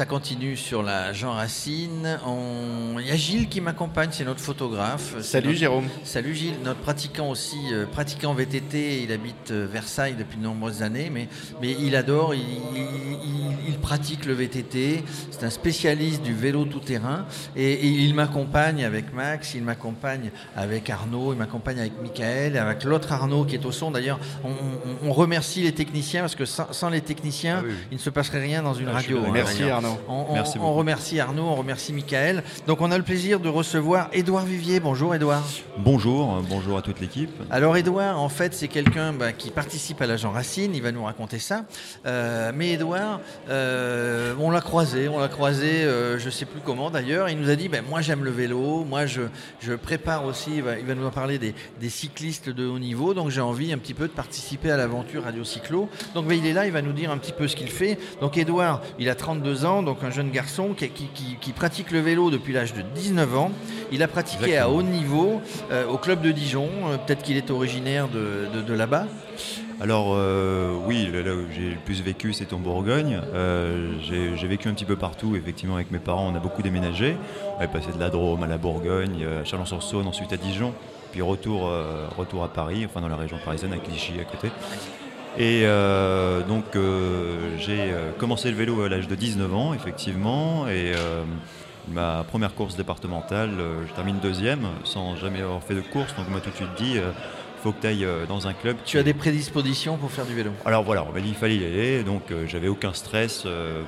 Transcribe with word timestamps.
Ça 0.00 0.06
continue 0.06 0.56
sur 0.56 0.82
la 0.82 1.12
Jean 1.12 1.32
Racine. 1.32 2.18
Il 2.98 3.06
y 3.06 3.10
a 3.10 3.16
Gilles 3.16 3.50
qui 3.50 3.60
m'accompagne, 3.60 4.08
c'est 4.12 4.24
notre 4.24 4.40
photographe. 4.40 5.20
Salut 5.20 5.54
Jérôme. 5.54 5.88
Salut 6.04 6.34
Gilles, 6.34 6.56
notre 6.64 6.80
pratiquant 6.80 7.28
aussi, 7.28 7.58
euh, 7.70 7.84
pratiquant 7.84 8.32
VTT. 8.32 9.02
Il 9.02 9.12
habite 9.12 9.50
euh, 9.50 9.68
Versailles 9.70 10.14
depuis 10.18 10.38
de 10.38 10.42
nombreuses 10.42 10.82
années, 10.82 11.10
mais, 11.12 11.28
mais 11.60 11.76
il 11.78 11.96
adore, 11.96 12.34
il, 12.34 12.40
pratique 13.82 14.24
le 14.24 14.32
VTT. 14.32 15.04
C'est 15.30 15.44
un 15.44 15.50
spécialiste 15.50 16.22
du 16.22 16.34
vélo 16.34 16.64
tout-terrain 16.64 17.26
et, 17.56 17.86
il 17.86 18.14
m'accompagne 18.14 18.84
avec 18.84 19.12
Max, 19.12 19.54
il 19.54 19.64
m'accompagne 19.64 20.30
avec 20.56 20.88
Arnaud, 20.88 21.32
il 21.32 21.38
m'accompagne 21.38 21.80
avec 21.80 22.00
Michael, 22.00 22.56
avec 22.56 22.84
l'autre 22.84 23.12
Arnaud 23.12 23.44
qui 23.44 23.56
est 23.56 23.66
au 23.66 23.72
son. 23.72 23.90
D'ailleurs, 23.90 24.20
on, 25.02 25.12
remercie 25.12 25.62
les 25.62 25.72
techniciens 25.72 26.20
parce 26.22 26.36
que 26.36 26.44
sans, 26.44 26.88
les 26.88 27.00
techniciens, 27.02 27.64
ah 27.66 27.72
il 27.90 27.96
ne 27.96 28.00
se 28.00 28.10
passerait 28.10 28.40
rien 28.40 28.62
dans 28.62 28.74
une 28.74 28.88
ah, 28.88 28.92
radio. 28.92 29.18
Hein, 29.18 29.30
merci 29.32 29.64
Arnaud. 29.64 29.89
On, 30.08 30.74
remercie 30.74 31.20
Arnaud, 31.20 31.44
on 31.44 31.54
remercie 31.54 31.92
Michael. 31.92 32.42
Donc 32.66 32.80
on 32.80 32.90
a 32.90 32.98
le 32.98 33.04
plaisir 33.04 33.40
de 33.40 33.48
recevoir 33.48 34.08
Édouard 34.12 34.44
Vivier. 34.44 34.80
Bonjour 34.80 35.14
Édouard. 35.14 35.42
Bonjour, 35.78 36.36
euh, 36.36 36.40
bonjour 36.48 36.78
à 36.78 36.82
toute 36.82 37.00
l'équipe. 37.00 37.30
Alors 37.50 37.76
Édouard, 37.76 38.20
en 38.20 38.28
fait, 38.28 38.54
c'est 38.54 38.68
quelqu'un 38.68 39.12
bah, 39.12 39.32
qui 39.32 39.50
participe 39.50 40.00
à 40.02 40.06
l'agent 40.06 40.30
Racine, 40.30 40.74
il 40.74 40.82
va 40.82 40.92
nous 40.92 41.04
raconter 41.04 41.38
ça. 41.38 41.64
Euh, 42.06 42.52
mais 42.54 42.72
Édouard, 42.72 43.20
euh, 43.48 44.34
on 44.38 44.50
l'a 44.50 44.60
croisé, 44.60 45.08
on 45.08 45.18
l'a 45.18 45.28
croisé, 45.28 45.82
je 45.82 46.24
ne 46.24 46.30
sais 46.30 46.44
plus 46.44 46.60
comment 46.64 46.90
d'ailleurs. 46.90 47.28
Il 47.28 47.38
nous 47.38 47.50
a 47.50 47.56
dit, 47.56 47.68
ben, 47.68 47.84
moi 47.88 48.00
j'aime 48.00 48.24
le 48.24 48.30
vélo, 48.30 48.84
moi 48.84 49.06
je, 49.06 49.22
prépare 49.74 50.24
aussi, 50.24 50.56
il 50.56 50.62
va, 50.62 50.94
nous 50.94 51.06
en 51.06 51.10
parler 51.10 51.38
des, 51.38 51.54
cyclistes 51.88 52.50
de 52.50 52.66
haut 52.66 52.78
niveau, 52.78 53.14
donc 53.14 53.30
j'ai 53.30 53.40
envie 53.40 53.72
un 53.72 53.78
petit 53.78 53.94
peu 53.94 54.06
de 54.06 54.12
participer 54.12 54.70
à 54.70 54.76
l'aventure 54.76 55.24
Radio 55.24 55.44
Cyclo. 55.44 55.88
Donc 56.14 56.26
ben, 56.26 56.38
il 56.38 56.46
est 56.46 56.52
là, 56.52 56.66
il 56.66 56.72
va 56.72 56.82
nous 56.82 56.92
dire 56.92 57.10
un 57.10 57.18
petit 57.18 57.32
peu 57.32 57.48
ce 57.48 57.56
qu'il 57.56 57.70
fait. 57.70 57.98
Donc 58.20 58.36
Édouard, 58.36 58.82
il 58.98 59.08
a 59.08 59.14
32 59.14 59.64
ans, 59.64 59.79
donc 59.82 59.98
un 60.02 60.10
jeune 60.10 60.30
garçon 60.30 60.74
qui, 60.74 61.52
pratique 61.52 61.90
le 61.90 62.00
vélo 62.00 62.30
depuis 62.30 62.52
l'âge 62.52 62.74
de 62.74 62.82
19 62.82 63.36
ans. 63.36 63.50
Il 63.92 64.02
a 64.02 64.08
pratiqué 64.08 64.56
à 64.56 64.70
haut 64.70 64.82
niveau 64.82 65.40
euh, 65.70 65.86
au 65.86 65.98
club 65.98 66.22
de 66.22 66.30
Dijon. 66.30 66.68
Euh, 66.86 66.96
peut-être 66.96 67.22
qu'il 67.22 67.36
est 67.36 67.50
originaire 67.50 68.08
de, 68.08 68.72
là-bas. 68.72 69.06
Alors 69.80 70.12
euh, 70.14 70.74
oui, 70.86 71.10
là 71.12 71.34
où 71.34 71.46
j'ai 71.52 71.70
le 71.70 71.76
plus 71.84 72.02
vécu, 72.02 72.32
c'est 72.32 72.52
en 72.52 72.58
Bourgogne. 72.58 73.20
j'ai 74.02 74.46
vécu 74.46 74.68
un 74.68 74.74
petit 74.74 74.84
peu 74.84 74.96
partout, 74.96 75.36
effectivement, 75.36 75.74
avec 75.74 75.90
mes 75.90 75.98
parents, 75.98 76.30
on 76.32 76.36
a 76.36 76.40
beaucoup 76.40 76.62
déménagé. 76.62 77.16
On 77.58 77.62
est 77.62 77.68
passé 77.68 77.88
de 77.92 77.98
la 77.98 78.10
Drôme 78.10 78.42
à 78.42 78.46
la 78.46 78.58
Bourgogne, 78.58 79.26
à 79.40 79.44
Chalon-sur-Saône, 79.44 80.06
ensuite 80.06 80.32
à 80.32 80.36
Dijon, 80.36 80.74
puis 81.12 81.22
retour, 81.22 81.72
retour 82.16 82.44
à 82.44 82.48
Paris, 82.48 82.86
enfin 82.86 83.00
dans 83.00 83.08
la 83.08 83.16
région 83.16 83.38
parisienne, 83.44 83.72
à 83.72 83.78
Clichy 83.78 84.20
à 84.20 84.24
côté. 84.24 84.50
Et 85.40 85.62
euh, 85.64 86.42
donc 86.42 86.76
euh, 86.76 87.56
j'ai 87.56 87.78
euh, 87.80 88.12
commencé 88.18 88.50
le 88.50 88.58
vélo 88.58 88.82
à 88.82 88.90
l'âge 88.90 89.08
de 89.08 89.14
19 89.14 89.54
ans, 89.54 89.72
effectivement, 89.72 90.68
et 90.68 90.92
ma 91.88 92.24
première 92.24 92.54
course 92.54 92.76
départementale, 92.76 93.52
je 93.88 93.92
termine 93.94 94.18
deuxième, 94.18 94.66
sans 94.84 95.16
jamais 95.16 95.40
avoir 95.40 95.62
fait 95.62 95.74
de 95.74 95.80
course, 95.80 96.14
donc 96.14 96.26
on 96.28 96.34
m'a 96.34 96.40
tout 96.40 96.50
de 96.50 96.56
suite 96.56 96.74
dit, 96.76 96.96
il 96.96 97.62
faut 97.62 97.72
que 97.72 97.80
tu 97.80 97.86
ailles 97.86 98.06
dans 98.28 98.48
un 98.48 98.52
club. 98.52 98.76
Tu 98.84 98.98
as 98.98 99.02
des 99.02 99.14
prédispositions 99.14 99.96
pour 99.96 100.10
faire 100.10 100.26
du 100.26 100.34
vélo? 100.34 100.50
Alors 100.66 100.84
voilà, 100.84 101.06
on 101.08 101.12
m'a 101.12 101.20
dit 101.20 101.28
qu'il 101.28 101.36
fallait 101.36 101.56
y 101.56 101.64
aller, 101.64 102.02
donc 102.02 102.24
j'avais 102.46 102.68
aucun 102.68 102.92
stress 102.92 103.46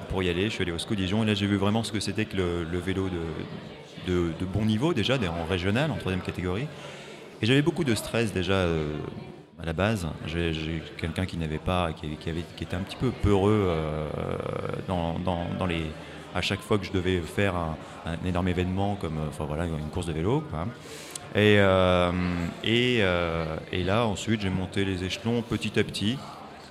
pour 0.08 0.22
y 0.22 0.30
aller, 0.30 0.44
je 0.44 0.54
suis 0.54 0.62
allé 0.62 0.72
au 0.72 0.78
SCO 0.78 0.94
Dijon, 0.94 1.22
et 1.22 1.26
là 1.26 1.34
j'ai 1.34 1.46
vu 1.46 1.58
vraiment 1.58 1.84
ce 1.84 1.92
que 1.92 2.00
c'était 2.00 2.24
que 2.24 2.38
le, 2.38 2.78
vélo 2.78 3.10
de, 3.10 4.10
de, 4.10 4.32
de, 4.40 4.44
bon 4.46 4.64
niveau 4.64 4.94
déjà, 4.94 5.16
en 5.16 5.44
régional, 5.50 5.90
en 5.90 5.96
troisième 5.96 6.22
catégorie. 6.22 6.66
Et 7.42 7.46
j'avais 7.46 7.62
beaucoup 7.62 7.84
de 7.84 7.94
stress 7.94 8.32
déjà 8.32 8.66
à 9.60 9.66
la 9.66 9.72
base. 9.72 10.06
J'ai 10.26 10.82
quelqu'un 10.98 11.26
qui 11.26 11.36
n'avait 11.36 11.58
pas, 11.58 11.92
qui, 11.92 12.06
avait, 12.28 12.44
qui 12.56 12.64
était 12.64 12.76
un 12.76 12.80
petit 12.80 12.96
peu 12.96 13.10
peureux 13.10 13.64
euh, 13.66 14.08
dans, 14.88 15.66
les, 15.66 15.86
à 16.34 16.40
chaque 16.40 16.60
fois 16.60 16.78
que 16.78 16.84
je 16.84 16.92
devais 16.92 17.20
faire 17.20 17.54
un, 17.56 17.76
énorme 18.26 18.48
événement 18.48 18.96
comme 18.96 19.18
euh, 19.18 19.28
enfin, 19.28 19.44
voilà, 19.44 19.64
une 19.64 19.90
course 19.90 20.06
de 20.06 20.12
vélo. 20.12 20.44
Et, 21.34 21.56
euh, 21.58 22.12
et, 22.62 22.98
et, 23.72 23.84
là, 23.84 24.06
ensuite, 24.06 24.42
j'ai 24.42 24.50
monté 24.50 24.84
les 24.84 25.04
échelons 25.04 25.42
petit 25.42 25.78
à 25.78 25.84
petit. 25.84 26.18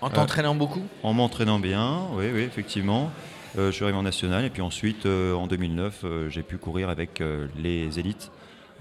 En 0.01 0.09
t'entraînant 0.09 0.55
beaucoup? 0.55 0.83
En 1.03 1.13
m'entraînant 1.13 1.59
bien, 1.59 2.01
oui, 2.13 2.25
oui, 2.33 2.41
effectivement. 2.41 3.11
je 3.55 3.71
suis 3.71 3.83
arrivé 3.83 3.97
en 3.97 4.03
national 4.03 4.45
et 4.45 4.49
puis 4.49 4.61
ensuite, 4.61 5.05
en 5.05 5.47
2009, 5.47 6.05
j'ai 6.29 6.43
pu 6.43 6.57
courir 6.57 6.89
avec 6.89 7.23
les 7.57 7.99
élites 7.99 8.31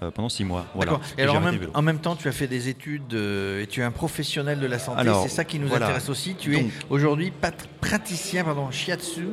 euh, 0.02 0.10
pendant 0.10 0.30
six 0.30 0.44
mois. 0.44 0.64
Voilà. 0.74 0.98
Et, 1.18 1.22
alors 1.22 1.36
en 1.74 1.82
même, 1.82 1.98
temps, 1.98 2.16
tu 2.16 2.26
as 2.26 2.32
fait 2.32 2.46
des 2.46 2.68
études 2.68 3.12
euh, 3.12 3.62
et 3.62 3.66
tu 3.66 3.80
es 3.80 3.84
un 3.84 3.90
professionnel 3.90 4.58
de 4.58 4.66
la 4.66 4.78
santé. 4.78 5.02
C'est 5.22 5.28
ça 5.28 5.44
qui 5.44 5.58
nous 5.58 5.74
intéresse 5.74 6.08
aussi. 6.08 6.34
Tu 6.36 6.56
es 6.56 6.66
aujourd'hui 6.88 7.32
praticien 7.80 8.44
pardon, 8.44 8.70
shiatsu. 8.70 9.28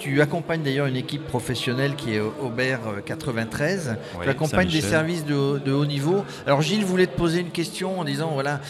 Tu 0.00 0.20
accompagnes 0.20 0.62
d'ailleurs 0.62 0.86
une 0.86 0.96
équipe 0.96 1.24
professionnelle 1.24 1.94
qui 1.94 2.14
est 2.14 2.20
Aubert 2.20 2.80
93. 3.04 3.88
Euh, 3.88 4.22
tu 4.24 4.28
accompagnes 4.28 4.68
des 4.68 4.80
services 4.80 5.24
de, 5.24 5.34
haut 5.72 5.86
niveau. 5.86 6.24
Alors 6.46 6.62
Gilles 6.62 6.84
voulait 6.84 7.06
te 7.06 7.16
poser 7.16 7.40
une 7.40 7.50
question 7.50 8.00
en 8.00 8.04
disant 8.04 8.30
voilà, 8.32 8.60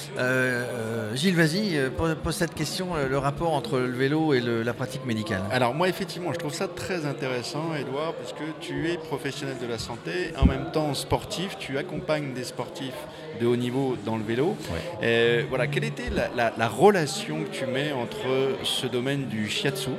Gilles, 1.14 1.34
vas-y, 1.34 1.78
pose, 1.96 2.34
cette 2.34 2.54
question, 2.54 2.88
le 3.08 3.18
rapport 3.18 3.54
entre 3.54 3.78
le 3.78 3.92
vélo 3.92 4.34
et 4.34 4.40
la 4.40 4.74
pratique 4.74 5.06
médicale. 5.06 5.42
Alors 5.50 5.74
moi, 5.74 5.88
effectivement, 5.88 6.32
je 6.34 6.38
trouve 6.38 6.52
ça 6.52 6.68
très 6.68 7.06
intéressant, 7.06 7.74
Edouard, 7.74 8.12
parce 8.14 8.34
que 8.34 8.44
tu 8.60 8.90
es 8.90 8.98
professionnel 8.98 9.56
de 9.62 9.66
la 9.66 9.78
santé, 9.78 10.32
en 10.38 10.44
même 10.44 10.70
temps 10.72 10.92
sportif 10.92 11.37
tu 11.58 11.78
accompagnes 11.78 12.32
des 12.32 12.44
sportifs 12.44 13.06
de 13.40 13.46
haut 13.46 13.56
niveau 13.56 13.96
dans 14.04 14.16
le 14.16 14.24
vélo. 14.24 14.56
Euh, 15.02 15.44
voilà, 15.48 15.66
quelle 15.66 15.84
était 15.84 16.10
la, 16.10 16.68
relation 16.68 17.44
que 17.44 17.50
tu 17.50 17.66
mets 17.66 17.92
entre 17.92 18.26
ce 18.64 18.86
domaine 18.86 19.26
du 19.26 19.48
shiatsu 19.48 19.90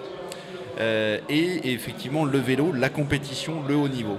euh, 0.80 1.20
et, 1.30 1.72
effectivement 1.74 2.26
le 2.26 2.40
vélo, 2.40 2.72
la 2.74 2.90
compétition, 2.90 3.64
le 3.68 3.76
haut 3.76 3.88
niveau? 3.88 4.18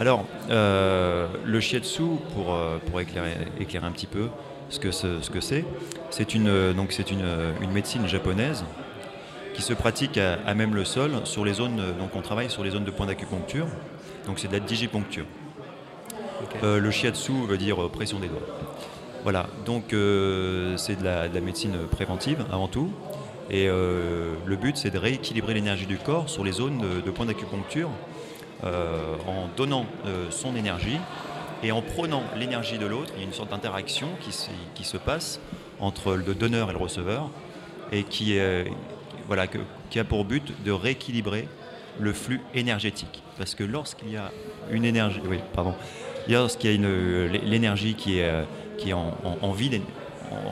Alors, 0.00 0.24
euh, 0.50 1.26
le 1.44 1.60
shiatsu, 1.60 2.02
pour, 2.34 2.56
pour 2.86 3.00
éclairer, 3.00 3.36
éclairer, 3.60 3.86
un 3.86 3.92
petit 3.92 4.06
peu 4.06 4.28
ce 4.68 4.78
que 4.78 4.90
c'est, 5.40 5.64
c'est 6.10 6.34
une, 6.34 6.72
donc 6.74 6.92
c'est 6.92 7.10
une, 7.10 7.24
une, 7.62 7.70
médecine 7.70 8.06
japonaise 8.06 8.64
qui 9.54 9.62
se 9.62 9.72
pratique 9.72 10.18
à, 10.18 10.38
à, 10.46 10.54
même 10.54 10.74
le 10.74 10.84
sol 10.84 11.12
sur 11.24 11.44
les 11.44 11.54
zones, 11.54 11.80
donc 11.98 12.14
on 12.14 12.20
travaille 12.20 12.50
sur 12.50 12.62
les 12.62 12.70
zones 12.70 12.84
de 12.84 12.90
point 12.90 13.06
d'acupuncture, 13.06 13.66
donc 14.26 14.38
c'est 14.38 14.48
de 14.48 14.52
la 14.52 14.60
digipuncture. 14.60 15.24
Euh, 16.62 16.80
le 16.80 16.90
shiatsu 16.90 17.32
veut 17.46 17.58
dire 17.58 17.82
euh, 17.82 17.88
pression 17.88 18.18
des 18.18 18.28
doigts. 18.28 18.46
Voilà, 19.22 19.46
donc 19.64 19.92
euh, 19.92 20.76
c'est 20.76 20.96
de 20.96 21.04
la, 21.04 21.28
médecine 21.40 21.76
préventive 21.90 22.44
avant 22.52 22.68
tout. 22.68 22.90
Et 23.50 23.66
le 23.66 24.56
but, 24.60 24.76
c'est 24.76 24.90
de 24.90 24.98
rééquilibrer 24.98 25.54
l'énergie 25.54 25.86
du 25.86 25.96
corps 25.96 26.28
sur 26.28 26.44
les 26.44 26.52
zones 26.52 26.84
de, 27.02 27.10
point 27.10 27.24
d'acupuncture 27.24 27.88
en 28.62 29.48
donnant 29.56 29.86
son 30.28 30.54
énergie 30.54 30.98
et 31.62 31.72
en 31.72 31.80
prenant 31.80 32.22
l'énergie 32.36 32.76
de 32.76 32.84
l'autre. 32.84 33.10
Il 33.16 33.20
y 33.20 33.22
a 33.22 33.26
une 33.26 33.32
sorte 33.32 33.48
d'interaction 33.48 34.08
qui, 34.20 34.84
se 34.84 34.96
passe 34.98 35.40
entre 35.80 36.12
le 36.12 36.34
donneur 36.34 36.68
et 36.68 36.74
le 36.74 36.78
receveur 36.78 37.30
et 37.90 38.04
qui, 38.04 38.36
qui 39.88 39.98
a 39.98 40.04
pour 40.04 40.26
but 40.26 40.62
de 40.62 40.70
rééquilibrer 40.70 41.48
le 41.98 42.12
flux 42.12 42.42
énergétique. 42.54 43.22
Parce 43.38 43.54
que 43.54 43.64
lorsqu'il 43.64 44.10
y 44.10 44.16
a 44.18 44.30
une 44.70 44.84
énergie, 44.84 45.20
oui, 45.26 45.38
pardon, 45.54 45.74
lorsqu'il 46.34 46.70
y 46.70 46.84
a 46.84 47.28
l'énergie 47.44 47.94
qui 47.94 48.18
est, 48.18 48.28
euh, 48.28 48.42
qui 48.76 48.90
est 48.90 48.94
en, 48.94 49.14
en, 49.42 49.52
vide, 49.52 49.82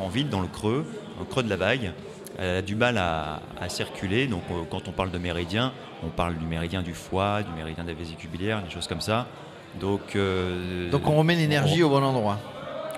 en, 0.00 0.09
vide 0.09 0.28
dans 0.28 0.41
le 0.41 0.48
creux, 0.48 0.84
au 1.20 1.25
creux 1.25 1.42
de 1.42 1.50
la 1.50 1.56
vague, 1.56 1.92
elle 2.38 2.56
a 2.56 2.62
du 2.62 2.75
mal 2.75 2.98
à, 2.98 3.41
circuler. 3.69 4.26
Donc, 4.26 4.43
euh, 4.50 4.62
quand 4.70 4.88
on 4.88 4.93
parle 4.93 5.11
de 5.11 5.19
méridien, 5.19 5.73
on 6.05 6.08
parle 6.08 6.37
du 6.37 6.44
méridien 6.44 6.82
du 6.82 6.94
foie, 6.94 7.43
du 7.43 7.52
méridien 7.52 7.84
de 7.84 7.88
la 7.88 7.94
vésicule 7.94 8.31
biliaire, 8.31 8.62
des 8.62 8.70
choses 8.70 8.87
comme 8.87 9.00
ça. 9.00 9.26
Donc, 9.81 10.17
euh, 10.17 10.90
donc 10.90 11.06
on 11.06 11.17
remet 11.17 11.34
l'énergie 11.34 11.82
au 11.82 11.90
bon 11.90 12.02
endroit. 12.02 12.38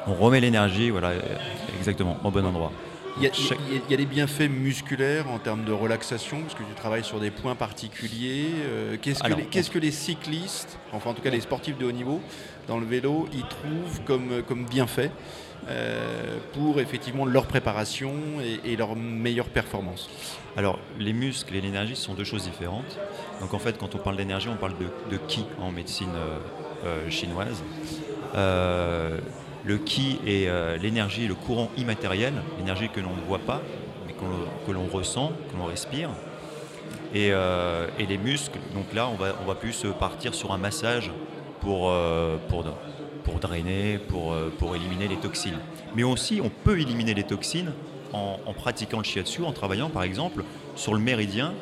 On 0.06 0.14
remet 0.14 0.40
l'énergie, 0.40 0.90
voilà, 0.90 1.12
exactement, 1.78 2.16
au 2.24 2.31
bon 2.31 2.44
endroit. 2.46 2.72
Il 3.20 3.91
y, 3.91 3.94
a, 3.94 3.97
des 3.97 4.06
bienfaits 4.06 4.49
musculaires 4.49 5.29
en 5.29 5.38
termes 5.38 5.65
de 5.65 5.73
relaxation, 5.73 6.43
parce 6.43 6.55
que 6.55 6.62
tu 6.62 6.75
travailles 6.75 7.05
sur 7.05 7.19
des 7.19 7.31
points 7.31 7.56
particuliers. 7.56 8.47
qu'est-ce, 9.03 9.23
que 9.23 9.32
les, 9.32 9.44
qu'est-ce 9.44 9.70
que 9.70 9.79
les 9.79 9.91
cyclistes, 9.91 10.79
enfin 10.93 11.11
en 11.11 11.15
tout 11.15 11.23
cas 11.23 11.31
les 11.31 11.41
sportifs 11.41 11.76
de 11.79 11.85
haut 11.85 11.93
niveau, 11.93 12.20
dans 12.69 12.79
le 12.79 12.87
vélo, 12.87 13.26
ils 13.32 13.47
trouvent 13.49 14.00
comme, 14.05 14.43
comme 14.47 14.65
bienfait 14.65 15.11
euh, 15.69 16.38
pour 16.53 16.81
effectivement 16.81 17.26
leur 17.26 17.47
préparation 17.47 18.12
et, 18.65 18.76
leur 18.76 18.94
meilleure 18.94 19.49
performance? 19.49 20.09
Alors, 20.56 20.79
les 20.99 21.12
muscles 21.12 21.56
et 21.56 21.61
l'énergie 21.61 21.97
sont 21.97 22.15
deux 22.15 22.25
choses 22.25 22.44
différentes. 22.44 22.99
Donc, 23.41 23.55
en 23.55 23.59
fait, 23.59 23.79
quand 23.79 23.94
on 23.94 23.99
parle 23.99 24.17
d'énergie, 24.17 24.49
on 24.49 24.56
parle 24.56 24.75
de, 24.79 24.87
de 25.11 25.17
ki 25.26 25.44
en 25.61 25.73
médecine 25.73 26.15
euh, 26.15 26.38
euh, 26.85 27.11
chinoise? 27.11 27.62
Le 29.69 29.76
ki 29.76 30.19
est 30.26 30.49
l'énergie, 30.81 31.29
le 31.29 31.35
courant 31.35 31.70
immatériel, 31.76 32.32
l'énergie 32.59 32.88
que 32.88 33.00
l'on 33.00 33.15
ne 33.15 33.20
voit 33.20 33.38
pas, 33.38 33.61
mais 34.06 34.15
que 34.15 34.73
l'on 34.73 34.87
ressent, 34.87 35.31
que 35.53 35.59
l'on 35.59 35.67
respire. 35.67 36.09
Et, 37.15 37.29
et, 37.29 38.06
les 38.06 38.17
muscles, 38.17 38.59
donc 38.75 38.94
là, 38.94 39.09
on 39.09 39.17
va, 39.17 39.37
on 39.43 39.47
va 39.47 39.55
plus 39.55 39.85
partir 40.00 40.35
sur 40.35 40.53
un 40.53 40.59
massage 40.59 41.11
pour, 41.61 41.93
pour, 42.49 42.65
pour 43.25 43.35
drainer, 43.41 43.99
pour, 43.99 44.35
pour 44.59 44.75
éliminer 44.75 45.06
les 45.06 45.17
toxines. 45.17 45.59
Mais 45.94 46.03
aussi, 46.03 46.41
on 46.43 46.49
peut 46.49 46.81
éliminer 46.81 47.12
les 47.12 47.25
toxines 47.25 47.73
en, 48.15 48.38
pratiquant 48.55 48.99
le 48.99 49.05
shiatsu, 49.05 49.43
en 49.43 49.53
travaillant 49.53 49.91
par 49.91 50.03
exemple 50.03 50.44
sur 50.76 50.94
le 50.94 51.00
méridien, 51.00 51.53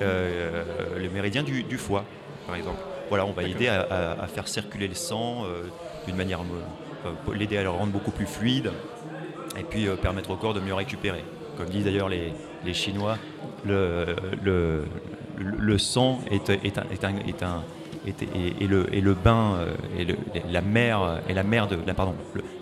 le 0.00 1.08
méridien 1.12 1.42
du, 1.42 1.62
du, 1.62 1.78
foie, 1.78 2.04
par 2.46 2.56
exemple. 2.56 2.80
Voilà, 3.08 3.24
on 3.24 3.32
va 3.32 3.44
aider 3.44 3.68
à, 3.68 4.26
faire 4.34 4.46
circuler 4.46 4.88
le 4.88 4.94
sang 4.94 5.44
d'une 6.06 6.16
manière, 6.16 6.40
l'aider 7.34 7.58
à 7.58 7.62
le 7.62 7.70
rendre 7.70 7.92
beaucoup 7.92 8.10
plus 8.10 8.26
fluide, 8.26 8.70
et 9.58 9.62
puis 9.62 9.86
permettre 10.02 10.30
au 10.30 10.36
corps 10.36 10.54
de 10.54 10.60
mieux 10.60 10.74
récupérer. 10.74 11.24
Comme 11.56 11.68
disent 11.68 11.84
d'ailleurs 11.84 12.08
les, 12.08 12.32
les 12.64 12.74
Chinois, 12.74 13.16
le, 13.64 14.16
le, 14.44 14.84
le 15.38 15.78
sang 15.78 16.20
est, 16.30 16.50
est, 16.50 16.64
est, 16.64 17.04
un, 17.04 17.62
est 18.06 18.22
et, 18.60 18.66
le, 18.66 18.86
et 18.94 19.00
le 19.00 19.14
bain 19.14 19.56
euh, 19.58 19.74
et 19.98 20.06
la 20.50 20.60
mer 20.60 21.20
et 21.28 21.34
la 21.34 21.42
mer 21.42 21.68
la 21.86 21.94
pardon 21.94 22.14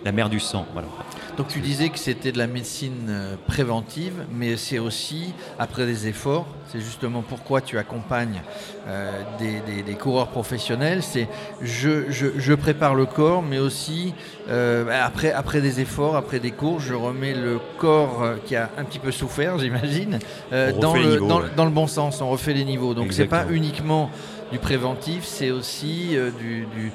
la 0.03 0.11
mer 0.11 0.29
du 0.29 0.39
sang 0.39 0.65
voilà. 0.73 0.87
Donc 1.37 1.47
tu 1.49 1.59
disais 1.59 1.89
que 1.89 1.99
c'était 1.99 2.31
de 2.31 2.37
la 2.37 2.47
médecine 2.47 3.07
euh, 3.09 3.35
préventive, 3.47 4.25
mais 4.31 4.55
c'est 4.57 4.79
aussi 4.79 5.33
après 5.59 5.85
des 5.85 6.07
efforts. 6.07 6.47
C'est 6.71 6.79
justement 6.79 7.21
pourquoi 7.21 7.61
tu 7.61 7.77
accompagnes 7.77 8.41
euh, 8.87 9.21
des, 9.39 9.93
coureurs 9.95 10.27
professionnels. 10.27 11.03
C'est 11.03 11.27
je, 11.61 12.09
je, 12.09 12.53
prépare 12.53 12.95
le 12.95 13.05
corps, 13.05 13.41
mais 13.43 13.59
aussi 13.59 14.13
après, 14.49 15.31
après 15.31 15.61
des 15.61 15.79
efforts, 15.79 16.15
après 16.15 16.39
des 16.39 16.51
cours, 16.51 16.79
je 16.79 16.93
remets 16.93 17.33
le 17.33 17.59
corps 17.77 18.23
qui 18.45 18.55
a 18.55 18.69
un 18.77 18.83
petit 18.83 18.99
peu 18.99 19.11
souffert, 19.11 19.57
j'imagine, 19.59 20.19
dans, 20.51 20.95
le, 20.95 21.19
dans, 21.55 21.65
le 21.65 21.71
bon 21.71 21.87
sens. 21.87 22.21
On 22.21 22.29
refait 22.29 22.53
les 22.53 22.65
niveaux. 22.65 22.93
Donc 22.93 23.13
c'est 23.13 23.25
pas 23.27 23.45
uniquement 23.49 24.09
du 24.51 24.59
préventif, 24.59 25.23
c'est 25.25 25.51
aussi 25.51 26.15
euh, 26.15 26.29
du, 26.31 26.91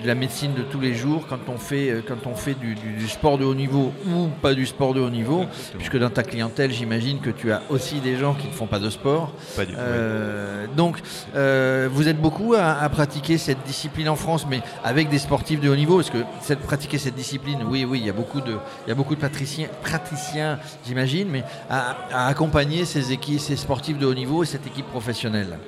de 0.00 0.06
la 0.06 0.14
médecine 0.14 0.54
de 0.54 0.62
tous 0.62 0.80
les 0.80 0.94
jours 0.94 1.26
quand 1.28 1.48
on 1.48 1.58
fait, 1.58 1.90
euh, 1.90 2.02
quand 2.06 2.26
on 2.26 2.34
fait 2.34 2.54
du, 2.54 2.76
sport 3.08 3.38
de 3.38 3.44
haut 3.44 3.54
niveau 3.54 3.92
ou 4.06 4.28
pas 4.40 4.54
du 4.54 4.66
sport 4.66 4.94
de 4.94 5.00
haut 5.00 5.10
niveau, 5.10 5.46
puisque 5.76 5.98
dans 5.98 6.10
ta 6.10 6.22
clientèle, 6.22 6.70
j'imagine 6.70 7.20
que 7.20 7.30
tu 7.30 7.50
as 7.50 7.62
aussi 7.70 8.00
des 8.00 8.16
gens 8.16 8.34
qui 8.34 8.46
ne 8.46 8.52
font 8.52 8.66
pas 8.66 8.78
de 8.78 8.90
sport. 8.90 9.32
Pas 9.56 9.64
du 9.64 9.72
tout. 9.72 9.78
Euh, 9.80 10.66
donc, 10.76 10.98
vous 11.34 12.08
êtes 12.08 12.20
beaucoup 12.20 12.54
à, 12.54 12.88
pratiquer 12.88 13.38
cette 13.38 13.62
discipline 13.64 14.08
en 14.08 14.16
France, 14.16 14.46
mais 14.48 14.60
avec 14.84 15.08
des 15.08 15.18
sportifs 15.18 15.60
de 15.60 15.68
haut 15.68 15.76
niveau, 15.76 15.96
parce 15.96 16.10
que 16.10 16.22
cette, 16.40 16.60
pratiquer 16.60 16.98
cette 16.98 17.14
discipline, 17.14 17.60
oui, 17.68 17.84
oui, 17.84 18.00
il 18.00 18.06
y 18.06 18.10
a 18.10 18.12
beaucoup 18.12 18.40
de, 18.40 18.56
il 18.86 18.88
y 18.88 18.92
a 18.92 18.94
beaucoup 18.94 19.14
de 19.14 19.20
praticiens, 19.20 19.68
praticiens 19.82 20.58
j'imagine, 20.86 21.28
mais 21.30 21.44
à, 21.68 21.96
à 22.12 22.26
accompagner 22.28 22.84
ces, 22.84 23.12
équipes, 23.12 23.40
ces 23.40 23.56
sportifs 23.56 23.98
de 23.98 24.06
haut 24.06 24.14
niveau 24.14 24.42
et 24.42 24.46
cette 24.46 24.66
équipe 24.66 24.86
professionnelle. 24.86 25.58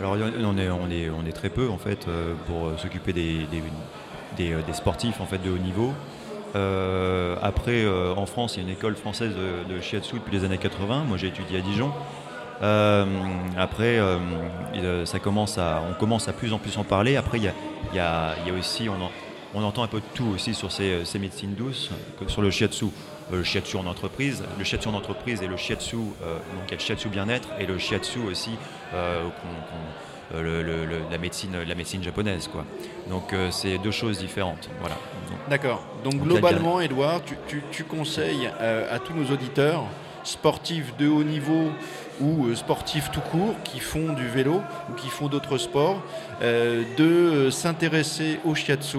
Alors 0.00 0.16
on 0.16 1.26
est, 1.26 1.32
très 1.32 1.50
peu 1.50 1.68
en 1.68 1.76
fait 1.76 2.08
euh, 2.08 2.32
pour 2.46 2.68
euh, 2.68 2.76
s'occuper 2.78 3.12
des, 3.12 3.46
euh, 4.40 4.62
des, 4.66 4.72
sportifs 4.72 5.20
en 5.20 5.26
fait 5.26 5.42
de 5.42 5.50
haut 5.50 5.58
niveau. 5.58 5.92
après, 7.42 7.86
en 8.16 8.26
France, 8.26 8.56
il 8.56 8.62
y 8.62 8.64
a 8.64 8.68
une 8.68 8.74
école 8.74 8.96
française 8.96 9.32
de, 9.68 9.80
shiatsu 9.80 10.16
depuis 10.16 10.36
les 10.36 10.44
années 10.44 10.58
80. 10.58 11.04
Moi, 11.06 11.18
j'ai 11.18 11.28
étudié 11.28 11.58
à 11.58 11.60
Dijon. 11.60 11.92
après, 13.58 14.00
ça 15.04 15.18
commence 15.18 15.58
à, 15.58 15.82
on 15.90 15.92
commence 15.94 16.28
à 16.28 16.32
plus 16.32 16.52
en 16.54 16.58
plus 16.58 16.78
en 16.78 16.84
parler. 16.84 17.16
Après, 17.16 17.38
il 17.38 17.52
y 17.94 17.98
a, 17.98 18.34
aussi, 18.58 18.88
on, 18.88 18.96
on, 19.54 19.62
entend 19.62 19.82
un 19.82 19.88
peu 19.88 19.98
de 19.98 20.06
tout 20.14 20.28
aussi 20.34 20.54
sur 20.54 20.72
ces, 20.72 21.04
ces 21.04 21.18
médecines 21.18 21.54
douces, 21.54 21.90
sur 22.26 22.40
le 22.40 22.50
shiatsu. 22.50 22.86
Euh, 23.32 23.36
le 23.36 23.44
shiatsu 23.44 23.76
en 23.76 23.86
entreprise. 23.86 24.42
Le 24.58 24.64
shiatsu 24.64 24.88
en 24.88 24.94
entreprise 24.94 25.42
et 25.42 25.46
le 25.46 25.56
shiatsu, 25.56 25.96
euh, 25.96 26.34
donc 26.34 26.64
il 26.66 26.70
y 26.70 26.74
a 26.74 26.76
le 26.76 26.80
shiatsu 26.80 27.08
bien-être 27.08 27.48
et 27.58 27.66
le 27.66 27.78
shiatsu 27.78 28.20
aussi, 28.20 28.50
euh, 28.94 29.28
la, 31.10 31.18
médecine, 31.18 31.56
la 31.66 31.74
médecine 31.74 32.02
japonaise. 32.02 32.48
Quoi. 32.48 32.64
Donc 33.08 33.34
c'est 33.50 33.78
deux 33.78 33.90
choses 33.90 34.18
différentes. 34.18 34.68
Voilà. 34.80 34.96
D'accord. 35.48 35.82
Donc, 36.04 36.22
globalement, 36.22 36.80
Edouard, 36.80 37.20
tu, 37.72 37.84
conseilles 37.84 38.46
à 38.46 38.98
tous 39.00 39.12
nos 39.12 39.28
auditeurs, 39.32 39.84
sportifs 40.22 40.96
de 40.98 41.08
haut 41.08 41.24
niveau 41.24 41.72
ou 42.20 42.54
sportifs 42.54 43.10
tout 43.10 43.20
court, 43.20 43.54
qui 43.64 43.80
font 43.80 44.12
du 44.12 44.28
vélo 44.28 44.60
ou 44.90 44.94
qui 44.94 45.08
font 45.08 45.28
d'autres 45.28 45.58
sports, 45.58 46.02
de 46.40 47.48
s'intéresser 47.50 48.40
au 48.44 48.54
shiatsu 48.54 48.98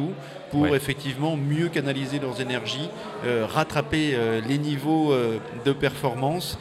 pour 0.51 0.75
effectivement 0.75 1.37
mieux 1.37 1.69
canaliser 1.69 2.19
leurs 2.19 2.41
énergies, 2.41 2.89
euh, 3.25 3.47
rattraper 3.49 4.11
euh, 4.13 4.41
les 4.47 4.57
niveaux 4.57 5.11
euh, 5.11 5.39
de 5.65 5.71
performance 5.71 6.59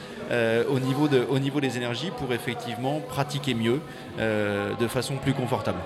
au, 0.71 0.79
niveau 0.79 1.09
de, 1.09 1.27
au 1.29 1.41
niveau 1.41 1.61
des 1.61 1.77
énergies 1.77 2.13
pour 2.17 2.33
effectivement 2.33 3.01
pratiquer 3.01 3.53
mieux 3.53 3.81
de 4.17 4.87
façon 4.87 5.17
plus 5.17 5.33
confortable. 5.33 5.81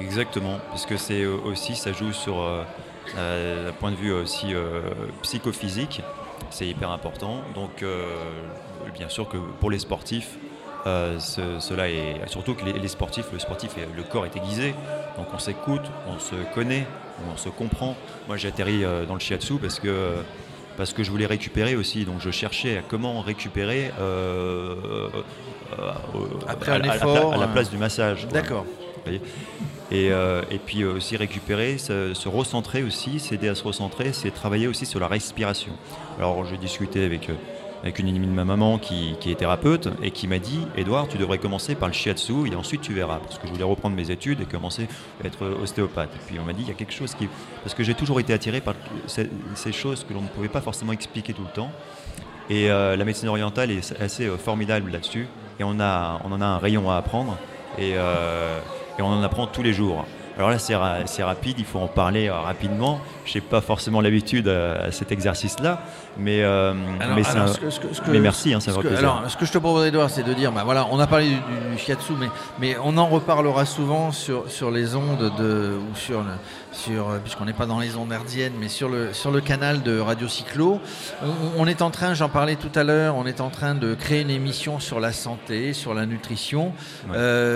Exactement, 0.00 0.60
parce 0.68 0.86
que 0.86 0.96
c'est 0.96 1.26
aussi, 1.26 1.74
ça 1.74 1.90
joue 1.92 2.12
sur 2.12 2.36
un 2.38 3.72
point 3.80 3.90
de 3.90 3.96
vue 3.96 4.12
aussi 4.12 4.54
psychophysique, 5.22 6.02
c'est 6.50 6.66
hyper 6.66 6.90
important. 6.90 7.42
Donc 7.54 7.84
bien 8.94 9.08
sûr 9.08 9.28
que 9.28 9.36
pour 9.60 9.70
les 9.70 9.78
sportifs, 9.78 10.38
cela 10.84 11.88
est 11.88 12.26
surtout 12.26 12.54
que 12.54 12.64
les, 12.64 12.88
sportifs, 12.88 13.26
le 13.32 13.38
sportif, 13.38 13.76
le 13.96 14.02
corps 14.02 14.26
est 14.26 14.36
aiguisé, 14.36 14.74
donc 15.16 15.26
on 15.34 15.38
s'écoute, 15.38 15.82
on 16.06 16.18
se 16.18 16.36
connaît, 16.54 16.86
on 17.32 17.36
se 17.36 17.48
comprend. 17.48 17.96
Moi, 18.26 18.36
j'ai 18.36 18.48
atterri 18.48 18.84
euh, 18.84 19.04
dans 19.04 19.14
le 19.14 19.20
shiatsu 19.20 19.54
parce 19.54 19.80
que 19.80 20.12
parce 20.76 20.92
que 20.92 21.02
je 21.02 21.10
voulais 21.10 21.26
récupérer 21.26 21.74
aussi. 21.74 22.04
Donc, 22.04 22.20
je 22.20 22.30
cherchais 22.30 22.78
à 22.78 22.82
comment 22.82 23.20
récupérer 23.20 23.90
euh, 23.98 25.08
euh, 25.76 25.92
Après 26.46 26.70
à, 26.70 26.94
effort, 26.94 27.34
à, 27.34 27.36
la, 27.36 27.48
place 27.48 27.68
du 27.68 27.78
massage. 27.78 28.28
D'accord. 28.28 28.64
Et, 29.90 30.06
et, 30.06 30.58
puis 30.64 30.84
aussi 30.84 31.16
récupérer, 31.16 31.78
se, 31.78 32.28
recentrer 32.28 32.82
aussi, 32.82 33.20
s'aider 33.20 33.48
à 33.48 33.54
se 33.54 33.64
recentrer, 33.64 34.12
c'est 34.12 34.30
travailler 34.30 34.66
aussi 34.66 34.86
sur 34.86 35.00
la 35.00 35.08
respiration. 35.08 35.72
Alors, 36.18 36.44
j'ai 36.44 36.58
discuté 36.58 37.04
avec 37.04 37.30
avec 37.82 37.98
une 37.98 38.08
amie 38.08 38.26
de 38.26 38.32
ma 38.32 38.44
maman 38.44 38.78
qui, 38.78 39.16
est 39.26 39.38
thérapeute 39.38 39.88
et 40.02 40.10
qui 40.10 40.26
m'a 40.26 40.38
dit 40.38 40.60
Edouard, 40.76 41.08
tu 41.08 41.18
devrais 41.18 41.38
commencer 41.38 41.74
par 41.74 41.88
le 41.88 41.94
shiatsu 41.94 42.50
et 42.50 42.56
ensuite 42.56 42.80
tu 42.80 42.92
verras. 42.92 43.18
Parce 43.18 43.38
que 43.38 43.46
je 43.46 43.52
voulais 43.52 43.64
reprendre 43.64 43.96
mes 43.96 44.10
études 44.10 44.40
et 44.40 44.44
commencer 44.44 44.88
à 45.22 45.26
être 45.26 45.46
ostéopathe. 45.62 46.10
Et 46.14 46.18
puis 46.26 46.38
on 46.40 46.44
m'a 46.44 46.52
dit 46.52 46.62
il 46.62 46.68
y 46.68 46.70
a 46.70 46.74
quelque 46.74 46.92
chose 46.92 47.14
qui. 47.14 47.28
Parce 47.62 47.74
que 47.74 47.82
j'ai 47.82 47.94
toujours 47.94 48.20
été 48.20 48.32
attiré 48.32 48.60
par 48.60 48.74
ces, 49.06 49.72
choses 49.72 50.04
que 50.04 50.14
l'on 50.14 50.22
ne 50.22 50.28
pouvait 50.28 50.48
pas 50.48 50.60
forcément 50.60 50.92
expliquer 50.92 51.32
tout 51.32 51.42
le 51.42 51.52
temps. 51.52 51.70
Et 52.50 52.70
euh, 52.70 52.96
la 52.96 53.04
médecine 53.04 53.28
orientale 53.28 53.70
est 53.70 54.00
assez 54.00 54.26
euh, 54.26 54.38
formidable 54.38 54.90
là-dessus. 54.90 55.28
Et 55.60 55.64
on, 55.64 55.78
a, 55.80 56.20
on 56.24 56.32
en 56.32 56.40
a 56.40 56.46
un 56.46 56.58
rayon 56.58 56.90
à 56.90 56.96
apprendre. 56.96 57.36
Et, 57.76 57.92
euh, 57.94 58.58
et 58.98 59.02
on 59.02 59.06
en 59.06 59.22
apprend 59.22 59.46
tous 59.46 59.62
les 59.62 59.72
jours. 59.72 60.04
Alors 60.38 60.50
là, 60.50 60.58
c'est 60.60 61.22
rapide, 61.24 61.56
il 61.58 61.64
faut 61.64 61.80
en 61.80 61.88
parler 61.88 62.28
euh, 62.28 62.34
rapidement. 62.38 63.00
Je 63.24 63.34
n'ai 63.34 63.40
pas 63.40 63.60
forcément 63.60 64.00
l'habitude 64.00 64.46
euh, 64.46 64.86
à 64.86 64.92
cet 64.92 65.10
exercice-là, 65.10 65.82
mais, 66.16 66.44
euh, 66.44 66.74
mais, 67.16 67.22
mais 68.06 68.20
merci, 68.20 68.54
hein, 68.54 68.60
ça 68.60 68.70
va 68.70 68.80
Alors, 68.96 69.24
ce 69.26 69.36
que 69.36 69.44
je 69.44 69.50
te 69.50 69.58
propose, 69.58 69.88
Edouard, 69.88 70.10
c'est 70.10 70.22
de 70.22 70.32
dire, 70.32 70.52
bah, 70.52 70.62
voilà, 70.64 70.86
on 70.92 71.00
a 71.00 71.08
parlé 71.08 71.30
du, 71.30 71.78
shiatsu, 71.78 72.12
mais, 72.12 72.28
mais 72.60 72.76
on 72.84 72.96
en 72.98 73.08
reparlera 73.08 73.64
souvent 73.64 74.12
sur, 74.12 74.48
sur 74.48 74.70
les 74.70 74.94
ondes 74.94 75.32
de, 75.38 75.72
ou 75.76 75.96
sur, 75.96 76.22
sur 76.70 77.18
puisqu'on 77.24 77.46
n'est 77.46 77.52
pas 77.52 77.66
dans 77.66 77.80
les 77.80 77.96
ondes 77.96 78.12
herdiennes, 78.12 78.54
mais 78.60 78.68
sur 78.68 78.88
le, 78.88 79.12
sur 79.12 79.32
le 79.32 79.40
canal 79.40 79.82
de 79.82 79.98
Radio 79.98 80.28
Cyclo. 80.28 80.80
On, 81.56 81.66
est 81.66 81.82
en 81.82 81.90
train, 81.90 82.14
j'en 82.14 82.28
parlais 82.28 82.54
tout 82.54 82.70
à 82.76 82.84
l'heure, 82.84 83.16
on 83.16 83.26
est 83.26 83.40
en 83.40 83.50
train 83.50 83.74
de 83.74 83.94
créer 83.94 84.20
une 84.20 84.30
émission 84.30 84.78
sur 84.78 85.00
la 85.00 85.10
santé, 85.12 85.72
sur 85.72 85.94
la 85.94 86.06
nutrition. 86.06 86.72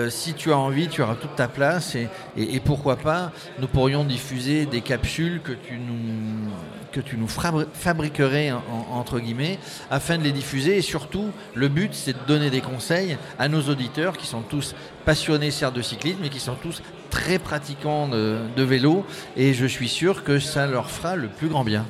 si 0.09 0.33
tu 0.33 0.51
as 0.51 0.57
envie, 0.57 0.89
tu 0.89 1.01
auras 1.01 1.15
toute 1.15 1.35
ta 1.37 1.47
place 1.47 1.95
et, 1.95 2.09
et, 2.35 2.55
et 2.55 2.59
pour 2.59 2.72
pourquoi 2.73 2.95
pas, 2.95 3.31
nous 3.59 3.67
pourrions 3.67 4.03
diffuser 4.03 4.65
des 4.65 4.81
capsules 4.81 5.41
que 5.43 5.51
tu 5.51 7.17
nous, 7.17 7.27
fabriquerais, 7.27 8.51
entre 8.91 9.19
guillemets, 9.19 9.59
afin 9.91 10.17
de 10.17 10.23
les 10.23 10.31
diffuser. 10.31 10.77
Et 10.77 10.81
surtout, 10.81 11.29
le 11.53 11.67
but, 11.67 11.93
c'est 11.93 12.13
de 12.13 12.25
donner 12.27 12.49
des 12.49 12.61
conseils 12.61 13.15
à 13.37 13.47
nos 13.47 13.61
auditeurs 13.69 14.17
qui 14.17 14.25
sont 14.25 14.41
tous 14.41 14.73
passionnés, 15.05 15.51
certes, 15.51 15.75
de 15.75 15.83
cyclisme, 15.83 16.17
mais 16.23 16.29
qui 16.29 16.39
sont 16.39 16.55
tous 16.55 16.81
très 17.11 17.37
pratiquants 17.37 18.07
de 18.07 18.63
vélo. 18.63 19.05
Et 19.37 19.53
je 19.53 19.67
suis 19.67 19.87
sûr 19.87 20.23
que 20.23 20.39
ça 20.39 20.65
leur 20.65 20.89
fera 20.89 21.15
le 21.15 21.27
plus 21.27 21.49
grand 21.49 21.63
bien. 21.63 21.85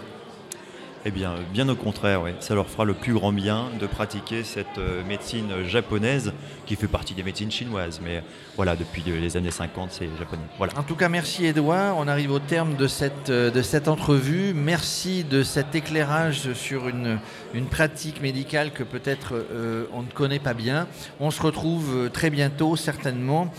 Eh 1.05 1.11
bien, 1.11 1.35
bien 1.51 1.67
au 1.67 1.75
contraire, 1.75 2.21
ça 2.39 2.55
leur 2.55 2.69
fera 2.69 2.85
le 2.85 2.93
plus 2.93 3.13
grand 3.13 3.33
bien 3.33 3.65
de 3.77 3.87
pratiquer 3.87 4.45
cette 4.45 4.77
euh, 4.77 5.03
médecine 5.03 5.65
japonaise 5.65 6.31
qui 6.65 6.77
fait 6.77 6.87
partie 6.87 7.13
des 7.13 7.23
médecines 7.23 7.51
chinoises. 7.51 7.99
Mais 8.01 8.23
voilà, 8.55 8.77
depuis 8.77 9.03
les 9.05 9.35
années 9.35 9.51
50, 9.51 9.91
c'est 9.91 10.07
japonais. 10.17 10.43
Voilà. 10.57 10.71
En 10.77 10.83
tout 10.83 10.95
cas, 10.95 11.09
merci 11.09 11.45
Edouard. 11.45 11.97
On 11.97 12.07
arrive 12.07 12.31
au 12.31 12.39
terme 12.39 12.77
de 12.77 12.87
cette, 12.87 13.29
euh, 13.29 13.51
de 13.51 13.61
cette 13.61 13.89
entrevue. 13.89 14.53
Merci 14.53 15.25
de 15.25 15.43
cet 15.43 15.75
éclairage 15.75 16.53
sur 16.53 16.87
une, 16.87 17.19
une 17.53 17.65
pratique 17.65 18.21
médicale 18.21 18.71
que 18.71 18.83
peut-être 18.83 19.33
euh, 19.33 19.85
on 19.91 20.03
ne 20.03 20.07
connaît 20.07 20.39
pas 20.39 20.53
bien. 20.53 20.87
On 21.19 21.31
se 21.31 21.41
retrouve 21.41 22.11
très 22.13 22.29
bientôt, 22.29 22.77
certainement, 22.77 23.53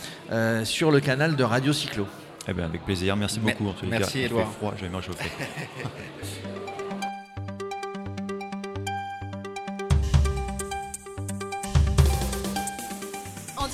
sur 0.65 0.91
le 0.91 1.01
canal 1.01 1.37
de 1.37 1.45
Radio 1.45 1.75
Cyclo. 1.75 2.07
Eh 2.49 2.55
bien, 2.55 2.65
avec 2.65 2.85
plaisir. 2.85 3.17
Merci 3.17 3.39
beaucoup. 3.39 3.69
En 3.69 3.75
merci 3.87 4.21
Edouard. 4.21 4.47
Il 4.47 4.51
fait 4.51 4.57
froid, 4.57 4.75
je 4.77 4.85
vais 4.85 4.91
me 4.91 4.97
réchauffer. 4.97 5.25